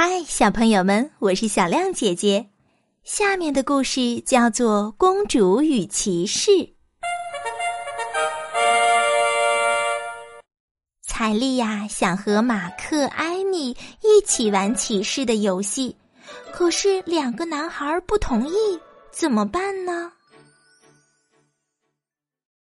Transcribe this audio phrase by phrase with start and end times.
[0.00, 2.48] 嗨，小朋友们，我是小亮姐姐。
[3.02, 6.52] 下面的故事叫做《公主与骑士》。
[11.02, 15.96] 彩丽呀，想和马克、艾米一起玩骑士的游戏，
[16.52, 18.54] 可是两个男孩不同意，
[19.10, 20.12] 怎么办呢？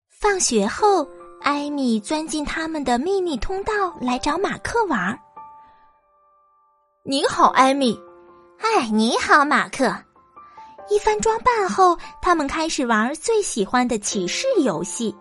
[0.08, 1.04] 放学后，
[1.42, 5.18] 艾米钻进他们的秘密通道来找马克玩儿。
[7.10, 7.98] 你好，艾米。
[8.58, 9.84] 嗨，你好，马克。
[10.90, 15.16] 一番装扮后，他们开始玩最喜欢的骑士游戏。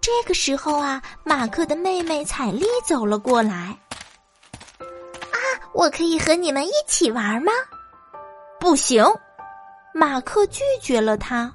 [0.00, 3.76] 这个时候啊，马克的妹妹彩丽走了过来。
[4.78, 5.34] 啊，
[5.74, 7.50] 我可以和你们一起玩吗？
[8.60, 9.04] 不行，
[9.92, 11.52] 马克拒绝了他。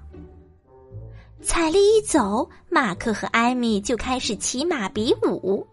[1.42, 5.66] 彩丽一走，马克和艾米就开始骑马比武。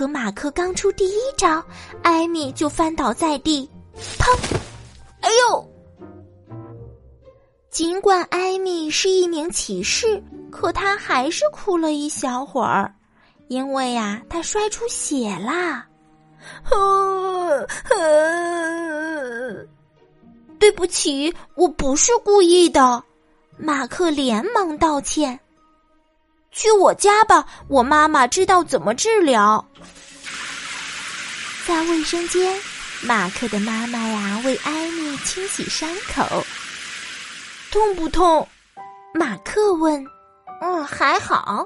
[0.00, 1.62] 可马克刚出第一招，
[2.02, 3.68] 艾米就翻倒在地，
[4.18, 4.34] 砰！
[5.20, 5.70] 哎呦！
[7.68, 10.18] 尽管艾米是一名骑士，
[10.50, 12.90] 可她还是哭了一小会儿，
[13.48, 15.86] 因为呀，她摔出血啦。
[20.58, 23.04] 对不起，我不是故意的。
[23.58, 25.38] 马克连忙道歉。
[26.52, 29.62] 去我家吧，我妈妈知道怎么治疗。
[31.70, 32.52] 在卫生间，
[33.00, 36.44] 马克的妈妈呀为艾米清洗伤口。
[37.70, 38.44] 痛不痛？
[39.14, 40.04] 马克问。
[40.60, 41.64] 嗯，还好。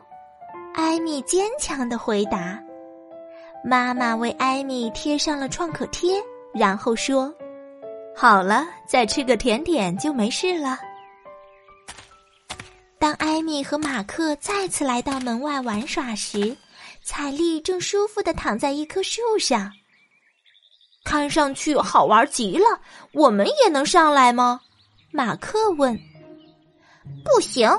[0.75, 2.63] 艾米坚强的回答。
[3.65, 7.35] 妈妈为艾米贴上了创可贴，然后说
[8.15, 10.79] ：“好了，再吃个甜点就没事了。”
[13.01, 16.55] 当艾米和马克再次来到门外玩耍时，
[17.03, 19.73] 彩丽正舒服的躺在一棵树上，
[21.05, 22.65] 看上去好玩极了。
[23.13, 24.61] 我们也能上来吗？
[25.13, 25.97] 马克问。
[27.23, 27.71] 不行，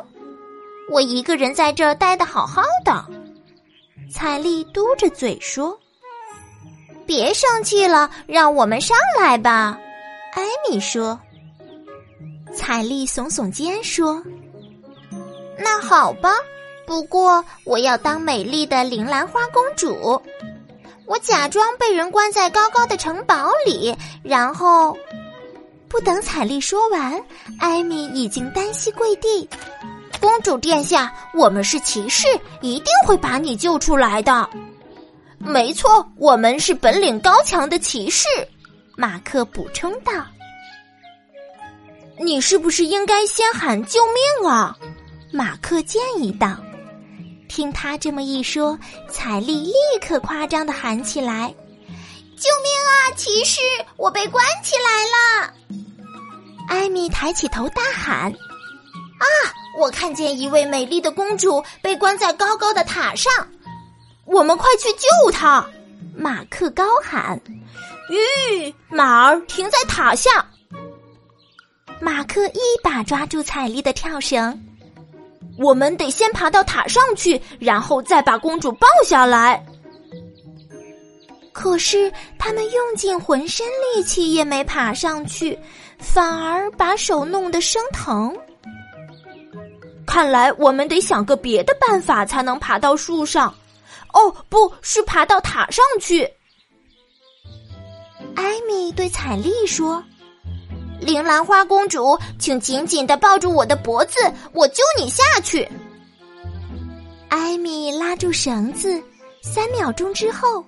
[0.90, 3.06] 我一个人在这儿待的好好的。
[4.10, 5.78] 彩丽嘟着嘴说
[7.06, 9.78] ：“别生气了，让我们上来吧。”
[10.34, 11.20] 艾米说。
[12.54, 14.24] 彩丽耸耸肩说
[15.60, 16.30] ：“那好吧，
[16.86, 20.22] 不过我要当美丽的铃兰花公主。
[21.06, 24.98] 我假装被人关在高高的城堡里，然后……”
[25.88, 27.24] 不等彩丽说完，
[27.60, 29.48] 艾米已经单膝跪地。
[30.20, 32.28] 公主殿下，我们是骑士，
[32.62, 34.50] 一定会把你救出来的。
[35.38, 38.28] 没错，我们是本领高强的骑士。
[38.98, 40.12] 马克补充道
[42.20, 44.76] ：“你是不是应该先喊救命啊？”
[45.32, 46.58] 马克建议道。
[47.56, 48.78] 听他这么一说，
[49.10, 49.72] 彩丽立
[50.06, 51.56] 刻夸张的喊起来
[52.36, 53.16] ：“救命啊！
[53.16, 53.62] 骑士，
[53.96, 55.54] 我被关起来了！”
[56.68, 58.30] 艾米抬起头大喊
[59.20, 59.26] ：“啊！
[59.80, 63.32] 我看见一位美丽的公主被关在高高的塔上，
[64.26, 65.66] 我们快去救她！”
[66.14, 67.40] 马克高喊
[68.12, 70.46] ：“吁，马儿停在塔下！”
[72.02, 74.62] 马克一把抓住彩丽的跳绳。
[75.58, 79.66] 我们得先爬到塔上去，然后再把公主抱下来。
[81.52, 85.58] 可是他们用尽浑身力气也没爬上去，
[85.98, 88.36] 反而把手弄得生疼。
[90.06, 93.54] 看来我们得想个别的办法才能爬到树上。
[94.14, 96.24] 哦，不是爬到塔上去。
[98.36, 100.04] 艾米对彩丽说
[101.00, 104.20] ：“铃兰花公主，请紧紧的抱住我的脖子，
[104.54, 105.68] 我救你下去。”
[107.30, 109.02] 艾米拉住绳子，
[109.42, 110.66] 三秒钟之后。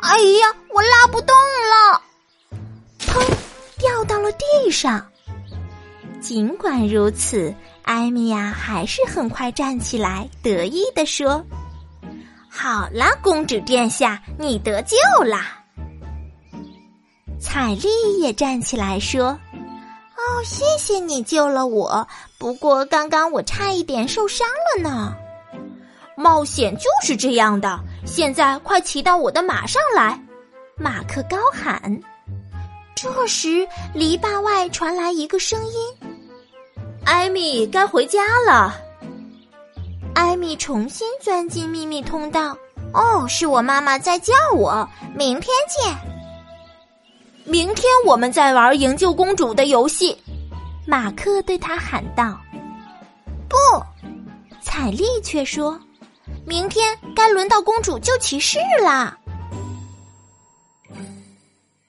[0.00, 2.00] 哎呀，我拉不动了！
[3.00, 3.20] 砰，
[3.78, 5.04] 掉到了地上。
[6.20, 7.52] 尽管如此，
[7.82, 11.44] 艾米亚还是很快站起来，得意地说
[12.48, 15.57] ：“好啦，公主殿下，你得救啦！”
[17.40, 19.26] 彩丽也站起来说
[20.16, 22.06] ：“哦，谢谢你救了我，
[22.36, 25.14] 不过刚刚我差一点受伤了呢。”
[26.16, 27.78] 冒险就是这样的。
[28.04, 30.20] 现在快骑到我的马上来！
[30.76, 31.80] 马克高喊。
[32.96, 35.74] 这时，篱笆外传来一个声音
[37.06, 38.74] ：“艾米，该回家了。”
[40.14, 42.56] 艾米重新钻进秘密通道。
[42.92, 44.88] 哦，是我妈妈在叫我。
[45.14, 46.17] 明天见。
[47.48, 50.16] 明天我们再玩营救公主的游戏。
[50.86, 52.38] 马克对他喊道。
[53.48, 53.56] 不，
[54.60, 55.78] 彩丽却说。
[56.46, 59.16] 明天该轮到公主救骑士啦！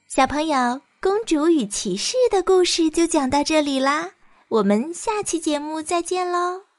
[0.08, 4.10] 小朋友，公主与骑士的故事就讲到这里啦，
[4.48, 6.69] 我们下期节目再见喽。